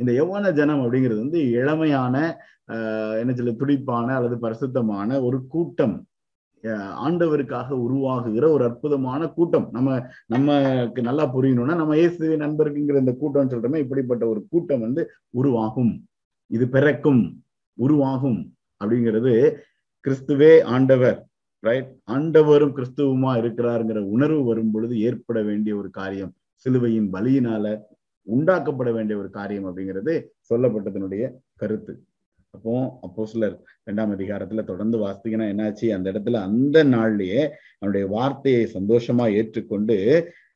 இந்த 0.00 0.10
யவ்வன 0.18 0.52
ஜனம் 0.58 0.82
அப்படிங்கிறது 0.82 1.22
வந்து 1.24 1.40
இளமையான 1.60 2.16
ஆஹ் 2.72 3.16
என்ன 3.20 3.32
சொல்ல 3.34 3.52
துடிப்பான 3.52 4.08
அல்லது 4.16 4.36
பரிசுத்தமான 4.38 5.20
ஒரு 5.26 5.38
கூட்டம். 5.46 5.96
ஆண்டவருக்காக 7.06 7.68
உருவாகுகிற 7.84 8.44
ஒரு 8.54 8.62
அற்புதமான 8.64 9.22
கூட்டம். 9.36 9.66
நம்ம 9.72 9.88
நமக்கு 10.26 11.02
நல்லா 11.02 11.24
புரியணும்னா 11.34 11.76
நம்ம 11.80 11.96
இயேசு 11.96 12.24
நண்பருக்குங்கிற 12.44 12.98
இந்த 13.04 13.14
கூட்டம்னு 13.20 13.52
சொல்றோமே 13.52 13.80
இப்படிப்பட்ட 13.84 14.24
ஒரு 14.28 14.40
கூட்டம் 14.50 14.84
வந்து 14.86 15.04
உருவாகும். 15.30 15.92
இது 16.50 16.66
பிறக்கும் 16.68 17.22
உருவாகும் 17.78 18.40
அப்படிங்கிறது 18.80 19.32
கிறிஸ்துவே 20.04 20.52
ஆண்டவர் 20.74 21.18
ரைட் 21.64 21.92
ஆண்டவரும் 22.10 22.74
கிறிஸ்துவுமா 22.76 23.30
இருக்கிறாருங்கிற 23.42 24.00
உணர்வு 24.16 24.42
வரும் 24.44 24.70
பொழுது 24.70 24.94
ஏற்பட 25.00 25.38
வேண்டிய 25.42 25.72
ஒரு 25.76 25.90
காரியம். 25.90 26.32
சிலுவையின் 26.64 27.08
பலியினால 27.12 27.64
உண்டாக்கப்பட 28.30 28.92
வேண்டிய 28.92 29.18
ஒரு 29.18 29.30
காரியம் 29.30 29.64
அப்படிங்கிறது 29.64 30.26
சொல்லப்பட்டதனுடைய 30.54 31.30
கருத்து. 31.56 32.02
அப்போ 32.50 32.98
அப்போ 33.02 33.26
சிலர் 33.26 33.60
இரண்டாம் 33.84 34.18
அதிகாரத்துல 34.18 34.64
தொடர்ந்து 34.64 34.98
வாசித்தீங்கன்னா 34.98 35.48
என்னாச்சு? 35.52 35.94
அந்த 35.94 36.12
இடத்துல 36.12 36.32
அந்த 36.32 36.84
நாள்லயே 36.84 37.48
அவனுடைய 37.78 38.06
வார்த்தையை 38.06 38.70
சந்தோஷமா 38.74 39.32
ஏற்றுக்கொண்டு 39.32 39.96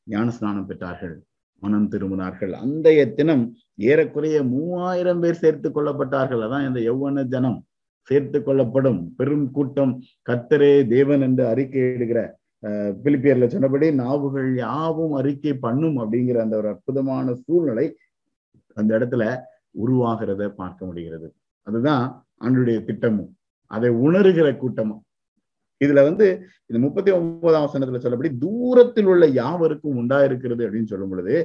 ஞான 0.03 0.31
ஸ்நானம் 0.31 0.69
பெற்றார்கள். 0.69 1.15
மனம் 1.59 1.89
திரும்பினார்கள். 1.89 2.51
அந்த 2.51 3.05
தினம் 3.05 3.55
ஏறக்குறைய 3.75 4.43
மூவாயிரம் 4.43 5.19
பேர் 5.19 5.33
சேர்த்து 5.33 5.69
கொள்ளப்பட்டார்கள். 5.69 6.41
அதான் 6.45 6.67
இந்த 6.67 6.79
யௌவன 6.79 7.23
ஜனம். 7.23 7.65
சேர்த்து 8.01 8.43
கொள்ளப்படும். 8.43 9.13
பெரும் 9.15 9.51
கூட்டம். 9.51 10.01
கத்தரே 10.29 10.87
தேவன் 10.87 11.21
என்று 11.21 11.43
அறிக்கையிடுகிற 11.45 12.31
பிலிப்பியர்ல 13.03 13.47
சொன்னபடி 13.47 13.87
நாவுகள் 13.93 14.49
யாவும் 14.55 15.13
அறிக்கை 15.13 15.53
பண்ணும் 15.53 15.97
அப்படிங்கிற 15.97 16.37
அந்த 16.37 16.57
ஒரு 16.57 16.67
அற்புதமான 16.67 17.33
சூழ்நிலை 17.33 17.85
அந்த 18.77 18.91
இடத்துல 18.99 19.23
உருவாகிறத 19.85 20.47
பார்க்க 20.49 20.85
முடிகிறது. 20.85 21.27
அதுதான் 21.67 22.25
ஆண்டுடைய 22.45 22.77
திட்டமும். 22.85 23.31
அதை 23.71 23.89
உணர்கிற 23.89 24.47
கூட்டமும். 24.57 25.01
இதுல 25.81 26.01
வந்து 26.03 26.25
இந்த 26.65 26.77
முப்பத்தி 26.79 27.11
ஒன்பதாம் 27.11 27.65
வசனத்துல 27.65 27.99
சொல்லப்படி 28.03 28.37
தூரத்தில் 28.37 29.05
உள்ள 29.05 29.25
யாவருக்கும் 29.27 29.97
உண்டாயிருக்கிறது 30.01 30.65
அப்படின்னு 30.65 30.91
சொல்லும் 30.91 31.09
பொழுது 31.09 31.35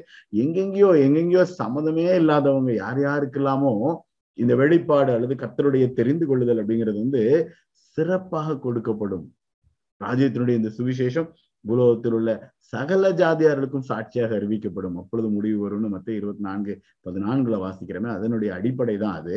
எங்கெங்கயோ 0.43 0.91
எங்கெங்கயோ 1.07 1.43
சம்மதமே 1.61 2.05
இல்லாதவங்க 2.21 2.73
யார் 2.75 2.99
யாருக்கெல்லாமோ 2.99 3.73
இந்த 4.39 4.55
வெளிப்பாடு 4.57 5.13
அல்லது 5.13 5.35
கத்தருடைய 5.35 5.93
தெரிந்து 5.93 6.27
கொள்ளுதல் 6.27 6.61
அப்படிங்கிறது 6.63 6.99
வந்து 7.05 7.23
சிறப்பாக 7.75 8.59
கொடுக்கப்படும். 8.65 9.27
ராஜ்யத்தினுடைய 10.07 10.55
இந்த 10.61 10.71
சுவிசேஷம் 10.79 11.29
பூலோகத்தில் 11.65 12.17
உள்ள 12.19 12.31
சகல 12.73 13.11
ஜாதியார்களுக்கும் 13.21 13.89
சாட்சியாக 13.91 14.33
அறிவிக்கப்படும். 14.39 14.97
அப்பொழுது 15.01 15.29
முடிவு 15.37 15.59
வரும்னு 15.65 15.89
மத்த 15.95 16.09
இருபத்தி 16.19 16.43
நான்கு 16.49 16.73
பதினான்குல 17.07 17.59
வாசிக்கிறோமே 17.65 18.11
அதனுடைய 18.19 18.51
அடிப்படை 18.59 18.97
தான் 19.05 19.17
அது 19.21 19.37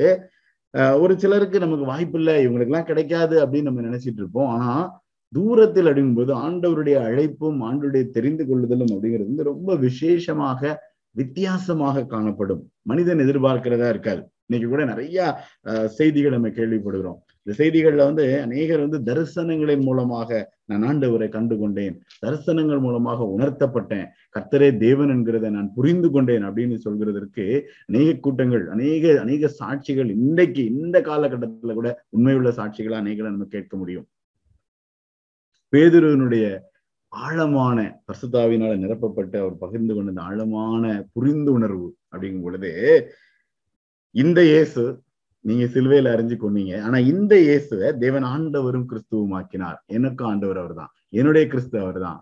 ஒரு 1.04 1.14
சிலருக்கு 1.22 1.58
நமக்கு 1.64 1.86
வாய்ப்பு 1.92 2.18
இல்லை 2.20 2.36
இவங்களுக்கு 2.44 2.72
எல்லாம் 2.72 2.90
கிடைக்காது 2.90 3.36
அப்படின்னு 3.44 3.70
நம்ம 3.70 3.82
நினைச்சிட்டு 3.88 4.22
இருப்போம். 4.24 4.52
ஆனா 4.56 4.70
தூரத்தில் 5.34 5.90
அப்படிங்கும்போது 5.90 6.32
ஆண்டவருடைய 6.46 6.96
அழைப்பும் 7.08 7.60
ஆண்டவருடைய 7.68 8.06
தெரிந்து 8.18 8.44
கொள்ளுதலும் 8.50 8.94
அப்படிங்கிறது 8.94 9.32
வந்து 9.32 9.50
ரொம்ப 9.52 9.76
விசேஷமாக 9.86 10.72
வித்தியாசமாக 11.20 12.06
காணப்படும். 12.14 12.62
மனிதன் 12.90 13.24
எதிர்பார்க்கிறதா 13.26 13.88
இருக்காது. 13.94 14.22
இன்னைக்கு 14.48 14.70
கூட 14.74 14.84
நிறைய 14.94 15.18
செய்திகள் 15.98 16.36
நம்ம 16.38 16.50
கேள்விப்படுகிறோம். 16.60 17.20
இந்த 17.46 17.54
செய்திகள்ல 17.60 18.06
வந்து 18.10 18.24
அநேகர் 18.46 18.84
வந்து 18.86 19.00
தரிசனங்களின் 19.08 19.86
மூலமாக 19.88 20.40
நான் 20.70 20.84
ஆண்டவரை 20.90 21.28
கண்டு 21.30 21.56
கொண்டேன் 21.58 21.96
தரிசனங்கள் 22.26 22.84
மூலமாக 22.86 23.28
உணர்த்தப்பட்டேன். 23.36 24.06
கர்த்தரே 24.36 24.70
தேவன் 24.78 25.12
என்கிறதை 25.16 25.50
நான் 25.50 25.74
புரிந்து 25.74 26.10
கொண்டேன் 26.12 26.46
அப்படின்னு 26.48 26.78
சொல்கிறதற்கு 26.86 27.46
அநேக 27.90 28.18
கூட்டங்கள் 28.26 28.66
அநேக 28.70 29.14
அநேக 29.22 29.52
சாட்சிகள் 29.60 30.12
இன்றைக்கு 30.18 30.64
இந்த 30.66 31.00
காலகட்டத்துல 31.10 31.74
கூட 31.74 31.92
உண்மையுள்ள 32.10 32.52
சாட்சிகளை 32.60 32.98
அநேகளை 33.02 33.30
நம்ம 33.34 33.48
கேட்க 33.56 33.74
முடியும். 33.78 34.08
பேதுருவனுடைய 35.74 36.46
ஆழமான 37.12 37.78
பசுதாவினால 38.08 38.74
நிரப்பப்பட்ட 38.84 39.34
அவர் 39.40 39.56
பகிர்ந்து 39.58 39.94
கொண்ட 39.96 40.22
ஆழமான 40.22 40.84
புரிந்து 41.14 41.52
உணர்வு 41.52 41.88
அப்படிங்கும் 42.12 42.42
பொழுது 42.42 42.72
இந்த 44.16 44.40
இயேசு 44.44 44.84
நீங்க 45.46 45.66
சிலுவையில 45.76 46.12
அறிஞ்சு 46.16 46.36
கொண்டீங்க. 46.42 46.74
ஆனா 46.88 46.98
இந்த 47.12 47.34
இயேசுவை 47.46 47.88
தேவன் 48.04 48.26
ஆண்டவரும் 48.34 48.90
கிறிஸ்துவமாக்கினார். 48.92 49.80
எனக்கும் 49.98 50.30
ஆண்டவர் 50.32 50.60
அவர் 50.64 50.76
தான் 50.82 50.92
என்னுடைய 51.20 51.46
கிறிஸ்து 51.54 51.78
அவர் 51.84 52.00
தான் 52.08 52.20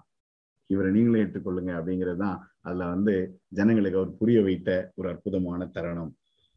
இவரை 0.70 0.90
நீங்களும் 0.96 1.22
ஏற்றுக்கொள்ளுங்க 1.24 1.72
அப்படிங்கிறது 1.80 2.20
தான் 2.26 2.38
அதுல 2.68 2.88
வந்து 2.94 3.14
ஜனங்களுக்கு 3.58 4.00
அவர் 4.00 4.18
புரிய 4.22 4.40
வைத்த 4.48 4.70
ஒரு 5.00 5.08
அற்புதமான 5.14 5.68
தருணம். 5.76 6.12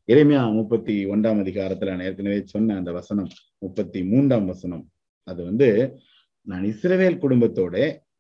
இறைமையா 0.09 0.42
முப்பத்தி 0.59 0.95
ஒன்றாம் 1.14 1.40
அதிகாரத்துல 1.45 1.92
நான் 1.92 2.07
ஏற்கனவே 2.09 2.38
சொன்ன 2.54 2.76
அந்த 2.81 2.92
வசனம் 2.99 3.31
முப்பத்தி 3.64 4.00
மூன்றாம் 4.12 4.49
வசனம். 4.52 4.85
அது 5.26 5.40
வந்து 5.50 5.69
நான் 6.47 6.64
இஸ்ரவேல் 6.73 7.23
குடும்பத்தோட 7.25 7.76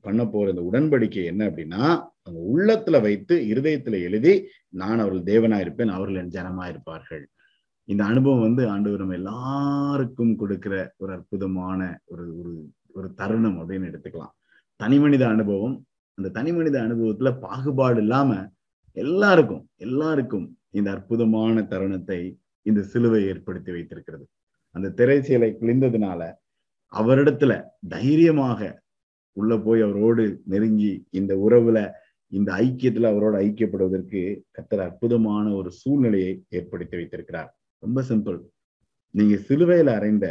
பண்ண 0.06 0.22
போற 0.26 0.46
இந்த 0.52 0.62
உடன்படிக்கை 0.68 1.24
என்ன 1.32 1.42
அப்படின்னா 1.50 1.82
அவங்க 2.24 2.40
உள்ளத்துல 2.52 2.96
வைத்து 3.06 3.34
இருதயத்துல 3.52 3.98
எழுதி 4.08 4.32
நான் 4.80 5.02
அவர்கள் 5.02 5.28
தேவனா 5.30 5.58
இருப்பேன் 5.64 5.94
அவர்கள் 5.96 6.20
என் 6.22 6.34
ஜனமா 6.36 6.64
இருப்பார்கள் 6.72 7.24
இந்த 7.84 8.04
அனுபவம் 8.04 8.40
வந்து 8.40 8.68
ஆண்டவர் 8.68 8.98
நம்ம 8.98 9.14
எல்லாருக்கும் 9.14 10.36
கொடுக்கிற 10.36 10.94
ஒரு 10.96 11.12
அற்புதமான 11.12 12.00
ஒரு 12.04 12.38
ஒரு 12.38 12.52
ஒரு 12.92 13.14
தருணம் 13.14 13.58
அப்படின்னு 13.60 13.88
எடுத்துக்கலாம். 13.90 14.34
தனி 14.76 14.98
மனித 14.98 15.28
அனுபவம். 15.28 15.86
அந்த 16.14 16.28
தனி 16.28 16.52
மனித 16.52 16.82
அனுபவத்துல 16.82 17.38
பாகுபாடு 17.40 18.00
இல்லாம 18.00 18.30
எல்லாருக்கும் 18.92 19.68
எல்லாருக்கும் 19.76 20.58
இந்த 20.70 20.90
அற்புதமான 20.90 21.62
தருணத்தை 21.62 22.38
இந்த 22.62 22.82
சிலுவை 22.82 23.24
ஏற்படுத்தி 23.26 23.72
வைத்திருக்கிறது. 23.72 24.24
அந்த 24.70 24.92
திரைச்சீலை 24.96 25.50
கிழிந்ததுனால 25.60 26.32
அவரிடத்துல 26.92 27.52
தைரியமாக 27.88 28.82
உள்ள 29.32 29.58
போய் 29.58 29.80
அவரோடு 29.80 30.42
நெருங்கி 30.44 31.06
இந்த 31.10 31.34
உறவுல 31.34 31.90
இந்த 32.28 32.52
ஐக்கியத்துல 32.52 33.10
அவரோட 33.12 33.34
ஐக்கியப்படுவதற்கு 33.46 34.20
கத்தர் 34.58 34.82
அற்புதமான 34.82 35.54
ஒரு 35.54 35.70
சூழ்நிலையை 35.70 36.44
ஏற்படுத்தி 36.48 36.96
வைத்திருக்கிறார். 36.96 37.50
ரொம்ப 37.82 38.02
சிம்பிள் 38.08 38.38
நீங்க 39.14 39.34
சிலுவையில 39.48 39.94
அறைந்த 39.94 40.26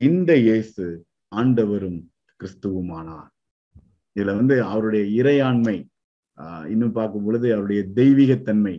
இந்த 0.00 0.36
இயேசு 0.36 0.84
ஆண்டவரும் 1.32 2.00
கிறிஸ்துவுமானார். 2.40 3.28
இதுல 4.16 4.34
வந்து 4.36 4.64
அவருடைய 4.64 5.22
இறையாண்மை 5.22 5.76
ஆஹ் 6.38 6.66
இன்னும் 6.66 6.92
பார்க்கும் 6.92 7.24
பொழுது 7.24 7.46
அவருடைய 7.54 7.82
தெய்வீகத்தன்மை 7.94 8.76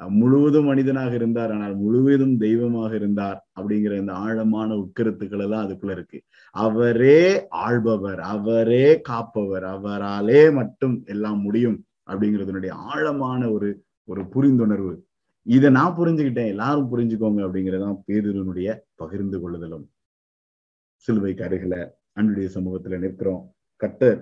முழுவதும் 0.00 0.64
மனிதனாக 0.64 1.12
இருந்தார் 1.14 1.52
ஆனால் 1.52 1.74
முழுவதும் 1.76 2.36
தெய்வமாக 2.36 2.94
இருந்தார் 2.94 3.38
அப்படிங்கிற 3.60 3.92
இந்த 3.98 4.12
ஆழமான 4.12 4.68
உட்கருத்துக்கள் 4.74 5.38
எல்லாம் 5.38 5.64
அதுக்குள்ள 5.66 5.90
இருக்கு. 5.90 6.18
அவரே 6.54 7.20
ஆள்பவர் 7.64 8.20
அவரே 8.34 9.00
காப்பவர் 9.00 9.66
அவராலே 9.74 10.52
மட்டும் 10.52 11.04
எல்லாம் 11.06 11.40
முடியும் 11.40 11.78
அப்படிங்கிறதுனுடைய 12.10 12.72
ஆழமான 12.90 13.50
ஒரு 13.50 13.70
ஒரு 14.08 14.22
புரிந்துணர்வு 14.34 14.94
இதை 15.46 15.68
நான் 15.70 15.96
புரிஞ்சுக்கிட்டேன். 15.98 16.52
எல்லாரும் 16.54 16.90
புரிஞ்சுக்கோங்க 16.92 17.40
அப்படிங்கிறதான் 17.46 17.96
பேதுருனுடைய 18.06 18.68
பகிர்ந்து 18.94 19.38
கொள்ளுதலும். 19.40 19.86
சிலுவைக்கு 21.04 21.44
அருகில 21.44 21.76
அன்புடைய 22.12 22.48
சமூகத்துல 22.54 22.98
நிற்கிறோம். 22.98 23.42
கட்டர் 23.76 24.20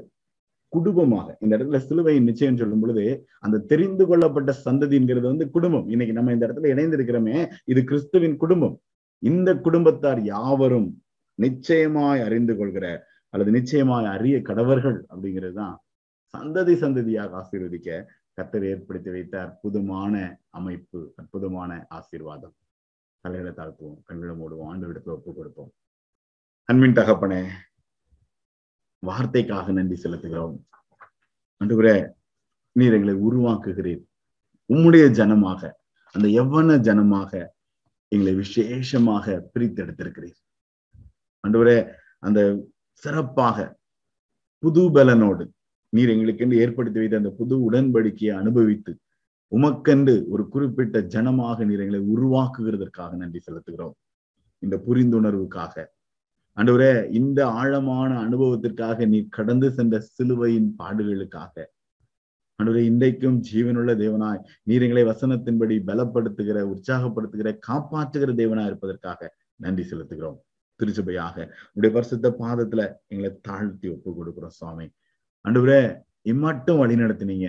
குடும்பமாக 0.72 1.36
இந்த 1.40 1.52
இடத்துல 1.56 1.78
சிலுவை 1.78 2.20
நிச்சயம் 2.20 2.56
சொல்லும் 2.56 2.80
பொழுது 2.80 3.04
அந்த 3.38 3.62
தெரிந்து 3.72 4.04
கொள்ளப்பட்ட 4.06 4.50
சந்ததிங்கிறது 4.64 5.26
வந்து 5.32 5.46
குடும்பம். 5.50 5.86
இன்னைக்கு 5.88 6.14
நம்ம 6.14 6.32
இந்த 6.32 6.44
இடத்துல 6.46 6.70
இணைந்திருக்கிறோமே 6.74 7.36
இது 7.64 7.84
கிறிஸ்துவின் 7.84 8.36
குடும்பம். 8.36 8.76
இந்த 9.22 9.50
குடும்பத்தார் 9.56 10.20
யாவரும் 10.24 10.88
நிச்சயமாய் 11.38 12.20
அறிந்து 12.20 12.56
கொள்கிற 12.56 12.86
அல்லது 13.34 13.50
நிச்சயமாய் 13.50 14.06
அறிய 14.06 14.36
கடவர்கள் 14.38 14.98
அப்படிங்கிறது 15.10 15.52
தான் 15.52 15.76
சந்ததி 16.34 16.74
சந்ததியாக 16.84 17.36
ஆசீர்வதிக்க 17.40 17.90
கத்தர் 18.40 18.66
ஏற்படுத்தி 18.72 19.10
வைத்த 19.10 19.34
அற்புதமான 19.46 20.14
அமைப்பு 20.58 21.00
அற்புதமான 21.16 21.86
ஆசீர்வாதம். 21.98 22.54
தலைகளை 23.24 23.52
தாழ்த்துவோம் 23.52 23.98
கண்களை 24.04 24.34
மூடுவோம் 24.36 24.68
ஆண்டு 24.70 24.92
விடத்துல 24.92 25.14
ஒப்பு 25.16 25.34
கொடுப்போம். 25.34 25.72
அன்பின் 26.68 26.98
தகப்பனே 26.98 27.42
வார்த்தைக்காக 29.02 29.72
நன்றி 29.72 29.96
செலுத்துகிறோம். 30.02 30.56
அன்று 31.60 32.16
நீர் 32.76 32.96
எங்களை 32.96 33.14
உருவாக்குகிறீர். 33.28 34.02
உம்முடைய 34.68 35.04
ஜனமாக 35.20 35.70
அந்த 36.14 36.26
எவ்வன 36.42 36.76
ஜனமாக 36.88 37.32
எங்களை 38.08 38.32
விசேஷமாக 38.34 39.50
பிரித்தெடுத்திருக்கிறீர். 39.54 40.38
அன்று 41.44 41.74
அந்த 42.18 42.40
சிறப்பாக 43.02 43.58
புது 44.62 44.82
பலனோடு 44.92 45.44
நீர் 45.92 46.08
எங்களுக்கென்று 46.08 46.54
ஏற்படுத்தி 46.54 46.98
வைத்த 46.98 47.16
அந்த 47.16 47.30
புது 47.30 47.54
உடன்படிக்கையை 47.70 48.34
அனுபவித்து 48.34 48.92
உமக்கென்று 49.52 50.24
ஒரு 50.28 50.48
குறிப்பிட்ட 50.48 50.98
ஜனமாக 51.14 51.64
நீர் 51.64 51.80
எங்களை 51.80 52.00
உருவாக்குகிறதற்காக 52.14 53.12
நன்றி 53.14 53.40
செலுத்துகிறோம். 53.46 53.96
இந்த 54.58 54.76
புரிந்துணர்வுக்காக. 54.88 55.84
அன்றுவரே 56.56 57.10
இந்த 57.10 57.46
ஆழமான 57.46 58.28
அனுபவத்திற்காக 58.28 59.06
நீ 59.06 59.26
கடந்து 59.28 59.72
சென்ற 59.72 60.00
சிலுவையின் 60.00 60.74
பாடுகளுக்காக. 60.78 61.64
அன்றுவரே 62.58 62.82
இன்றைக்கும் 62.82 63.42
ஜீவனுள்ள 63.52 63.90
தேவனாய் 64.04 64.40
நீர் 64.62 64.82
எங்களை 64.82 65.04
வசனத்தின்படி 65.04 65.76
பலப்படுத்துகிற 65.90 66.58
உற்சாகப்படுத்துகிற 66.72 67.58
காப்பாற்றுகிற 67.68 68.32
தேவனாய் 68.42 68.66
இருப்பதற்காக 68.66 69.36
நன்றி 69.56 69.86
செலுத்துகிறோம். 69.90 70.38
திருச்சபையாக 70.80 71.36
உடைய 71.72 71.94
பரிசுத்த 71.94 72.36
பாதத்துல 72.38 72.82
எங்களை 73.06 73.38
தாழ்த்தி 73.42 73.88
ஒப்பு 73.88 74.10
கொடுக்கிறோம் 74.18 74.56
சுவாமி. 74.58 74.86
ஆண்டவரே 75.48 76.02
இம்மட்டும் 76.22 76.78
வழி 76.78 76.94
நடத்தினீங்க. 76.94 77.46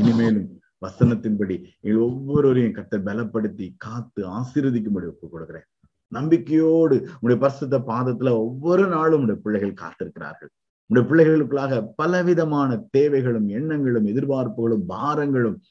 இனிமேலும் 0.00 0.46
வசனத்தின்படி 0.84 1.56
எங்கள் 1.80 2.04
ஒவ்வொருவரையும் 2.06 2.74
கத்த 2.74 3.00
பலப்படுத்தி 3.08 3.74
காத்து 3.76 4.20
ஆசீர்வதிக்கும்படி 4.28 5.06
ஒப்பு 5.06 5.28
கொடுக்கிறேன். 5.28 5.66
நம்பிக்கையோடு 6.08 6.96
உடைய 7.20 7.40
பரிசுத்த 7.40 7.78
பாதத்துல 7.78 8.30
ஒவ்வொரு 8.30 8.86
நாளும் 8.86 9.22
உடைய 9.22 9.40
பிள்ளைகள் 9.42 9.80
காத்திருக்கிறார்கள். 9.82 10.50
உடைய 10.86 11.04
பிள்ளைகளுக்குள்ளாக 11.10 11.82
பலவிதமான 11.96 12.86
தேவைகளும் 12.90 13.48
எண்ணங்களும் 13.48 14.06
எதிர்பார்ப்புகளும் 14.06 14.84
பாரங்களும் 14.86 15.62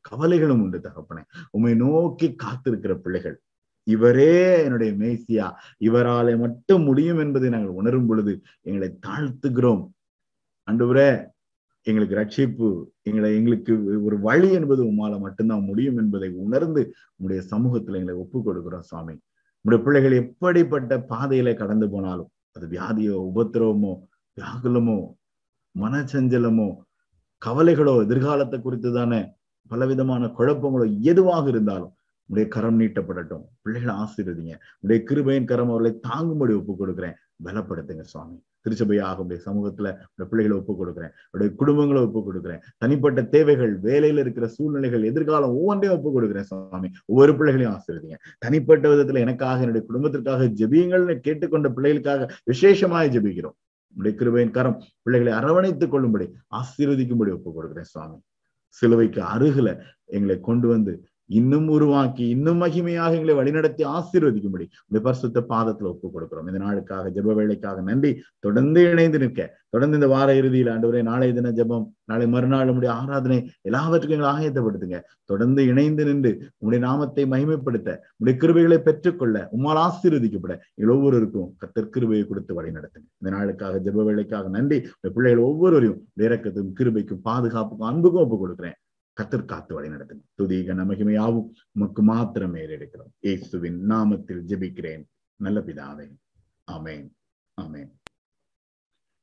கவலைகளும் 0.00 0.62
உண்டு 0.62 0.78
தகப்பனே. 0.78 1.22
உண்மை 1.50 1.74
நோக்கி 1.74 2.36
காத்திருக்கிற 2.44 2.94
பிள்ளைகள் 2.94 3.40
இவரே 3.82 4.64
என்னுடைய 4.64 4.92
மேசியா. 4.92 5.46
இவராலே 5.80 6.38
மட்டும் 6.38 6.82
முடியும் 6.82 7.18
என்பதை 7.18 7.48
நாங்கள் 7.50 7.78
உணரும் 7.80 8.06
பொழுது 8.06 8.42
எங்களை 8.62 8.98
தாழ்த்துகிறோம். 9.06 9.82
அன்றுவரே 10.72 11.10
எங்களுக்கு 11.86 12.16
ரட்சிப்பு 12.16 12.68
எங்களை 13.02 13.28
எங்களுக்கு 13.36 14.02
ஒரு 14.04 14.16
வழி 14.20 14.50
என்பது 14.52 14.82
உமால 14.84 15.18
மட்டும்தான் 15.20 15.64
முடியும் 15.64 15.96
என்பதை 15.96 16.28
உணர்ந்து 16.44 16.82
உங்களுடைய 17.16 17.56
சமூகத்துல 17.56 17.98
எங்களை 18.00 18.14
ஒப்பு 18.14 18.38
கொடுக்கிறோம் 18.38 18.86
சுவாமி. 18.90 19.14
உங்களுடைய 19.64 19.80
பிள்ளைகள் 19.86 20.14
எப்படிப்பட்ட 20.22 20.98
பாதையில 21.08 21.54
கடந்து 21.54 21.90
போனாலும் 21.90 22.30
அது 22.52 22.66
வியாதியோ 22.66 23.16
உபத்திரவமோ 23.30 23.92
வியாகுலமோ 24.36 24.98
மனச்சஞ்சலமோ 25.74 26.68
கவலைகளோ 27.42 27.94
எதிர்காலத்தை 28.02 28.60
குறித்து 28.60 28.92
தானே 28.92 29.20
பலவிதமான 29.70 30.26
குழப்பங்களோ 30.38 30.86
எதுவாக 31.00 31.48
இருந்தாலும் 31.48 31.92
உடைய 32.30 32.48
கரம் 32.48 32.80
நீட்டப்படட்டும். 32.80 33.44
பிள்ளைகளை 33.62 33.94
ஆசீர்வதிங்க. 33.94 34.54
உடைய 34.80 34.98
கிருபையின் 35.08 35.44
கரம் 35.44 35.70
அவர்களை 35.70 35.92
தாங்கும்படி 36.08 36.54
ஒப்பு 36.60 36.74
கொடுக்குறேன் 36.80 37.16
பலப்படுத்துங்க 37.44 38.00
சுவாமி. 38.00 38.42
திருச்சபையாக 38.60 39.16
உடைய 39.16 39.42
சமூகத்துல 39.46 39.88
உடைய 40.14 40.26
பிள்ளைகளை 40.30 40.50
ஒப்பு 40.50 40.72
கொடுக்குறேன். 40.74 41.12
உடைய 41.30 41.52
குடும்பங்களை 41.58 42.12
ஒப்பு 42.12 42.32
கொடுக்குறேன். 42.32 42.60
தனிப்பட்ட 42.78 43.24
தேவைகள் 43.24 43.80
வேலையில 43.80 44.18
இருக்கிற 44.18 44.46
சூழ்நிலைகள் 44.46 45.02
எதிர்காலம் 45.02 45.50
ஒவ்வொன்றையும் 45.50 46.02
ஒப்பு 46.02 46.22
கொடுக்குறேன் 46.22 46.48
சுவாமி. 46.50 46.90
ஒவ்வொரு 47.06 47.36
பிள்ளைகளையும் 47.36 47.80
ஆசீர்வதிங்க. 47.80 48.16
தனிப்பட்ட 48.38 48.88
விதத்துல 48.88 49.18
எனக்காக 49.18 49.58
என்னுடைய 49.58 49.86
குடும்பத்திற்காக 49.86 50.44
ஜெபியுங்கள்னு 50.44 51.18
கேட்டுக்கொண்ட 51.28 51.68
பிள்ளைகளுக்காக 51.76 52.28
விசேஷமாய் 52.52 53.10
ஜெபிக்கிறோம். 53.16 53.58
உடைய 53.96 54.16
கிருபையின் 54.18 54.50
கரம் 54.50 54.82
பிள்ளைகளை 55.02 55.38
அரவணைத்துக் 55.38 55.88
கொள்ளும்படி 55.88 56.28
ஆசீர்வதிக்கும்படி 56.50 57.32
ஒப்பு 57.32 57.54
கொடுக்குறேன் 57.56 57.90
சுவாமி. 57.94 58.18
சிலுவைக்கு 58.68 59.22
அருகில 59.22 59.80
எங்களை 60.04 60.40
கொண்டு 60.40 60.68
வந்து 60.68 61.04
இன்னும் 61.30 61.68
உருவாக்கி 61.68 62.24
இன்னும் 62.28 62.60
மகிமையாக 62.62 63.16
எங்களை 63.18 63.34
வழிநடத்தி 63.38 63.82
ஆசீர்வதிக்கும்படி 63.96 64.66
இந்த 64.88 64.98
பரிசுத்த 65.06 65.42
பாதத்துல 65.52 65.90
ஒப்பு 65.92 66.08
கொடுக்கிறோம் 66.14 66.48
இந்த 66.50 66.60
நாளுக்காக 66.64 67.10
ஜெப 67.16 67.34
வேலைக்காக 67.38 67.80
நன்றி. 67.80 68.10
தொடர்ந்து 68.38 68.80
இணைந்து 68.92 69.18
நிற்க. 69.18 69.40
தொடர்ந்து 69.70 69.98
இந்த 69.98 70.08
வார 70.12 70.28
இறுதியில் 70.36 70.70
ஆண்டவரே 70.72 71.00
நாளைய 71.02 71.32
தின 71.32 71.52
ஜெபம் 71.58 71.86
நாளை 72.10 72.26
மறுநாள் 72.26 72.66
நம்முடைய 72.68 72.90
ஆராதனை 72.94 73.38
எல்லாவற்றுக்கும் 73.68 74.16
எங்களை 74.18 74.32
ஆயத்தப்படுத்துங்க. 74.34 74.98
தொடர்ந்து 75.24 75.60
இணைந்து 75.72 76.04
நின்று 76.04 76.32
உங்களுடைய 76.58 76.80
நாமத்தை 76.86 77.24
மகிமைப்படுத்த 77.32 77.90
உங்களுடைய 78.12 78.36
கிருபைகளை 78.42 78.78
பெற்றுக்கொள்ள 78.88 79.48
உம்மால் 79.56 79.82
ஆசீர்வதிக்கப்பட 79.86 80.54
எங்கள் 80.74 80.94
ஒவ்வொருவருக்கும் 80.96 81.48
கத்தர் 81.64 81.92
கிருபையை 81.96 82.26
கொடுத்து 82.26 82.54
வழி 82.54 82.70
நடத்துங்க 82.78 83.08
இந்த 83.20 83.32
நாளுக்காக 83.36 83.80
ஜெப 83.88 84.04
வேலைக்காக 84.10 84.48
நன்றி. 84.58 84.80
பிள்ளைகள் 85.16 85.46
ஒவ்வொருவரையும் 85.48 86.00
இறக்கத்துக்கும் 86.26 86.76
கிருபைக்கும் 86.80 87.24
பாதுகாப்புக்கும் 87.30 87.90
அன்புக்கும் 87.92 88.24
ஒப்பு 88.26 88.38
கொடுக்குறேன் 88.42 88.78
கத்தர் 89.20 89.44
காத்து 89.44 89.74
வழி 89.74 89.88
நடத்தும் 89.88 90.24
துதிக 90.42 90.74
நமகிமையாவும் 90.74 91.48
உமக்கு 91.72 92.02
மாத்திரம் 92.02 92.54
ஏறெடுக்கிறோம் 92.54 93.12
இயேசுவின் 93.18 93.90
நாமத்தில் 93.90 94.42
ஜெபிக்கிறேன். 94.46 95.04
நல்ல 95.36 95.60
பிதாவே. 95.60 96.16
ஆமேன். 96.72 97.10
ஆமேன். 97.60 97.90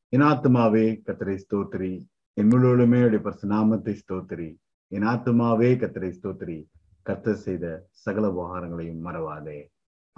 என் 0.10 0.22
ஆத்மாவே 0.22 1.02
கத்தரை 1.06 1.40
ஸ்தோத்திரி. 1.44 2.06
என் 2.34 2.48
முழுவதுமே 2.48 3.18
பரிசு 3.18 3.48
நாமத்தை 3.48 4.02
ஸ்தோத்திரி. 4.02 4.58
என் 4.88 5.02
ஆத்மாவே 5.02 5.70
கத்தரை 5.78 6.14
ஸ்தோத்திரி. 6.22 6.66
கத்தர் 7.06 7.42
செய்த 7.46 7.88
சகல 7.92 8.28
உபகாரங்களையும் 8.28 9.06
மறவாதே. 9.06 9.68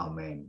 ஆமேன். 0.02 0.44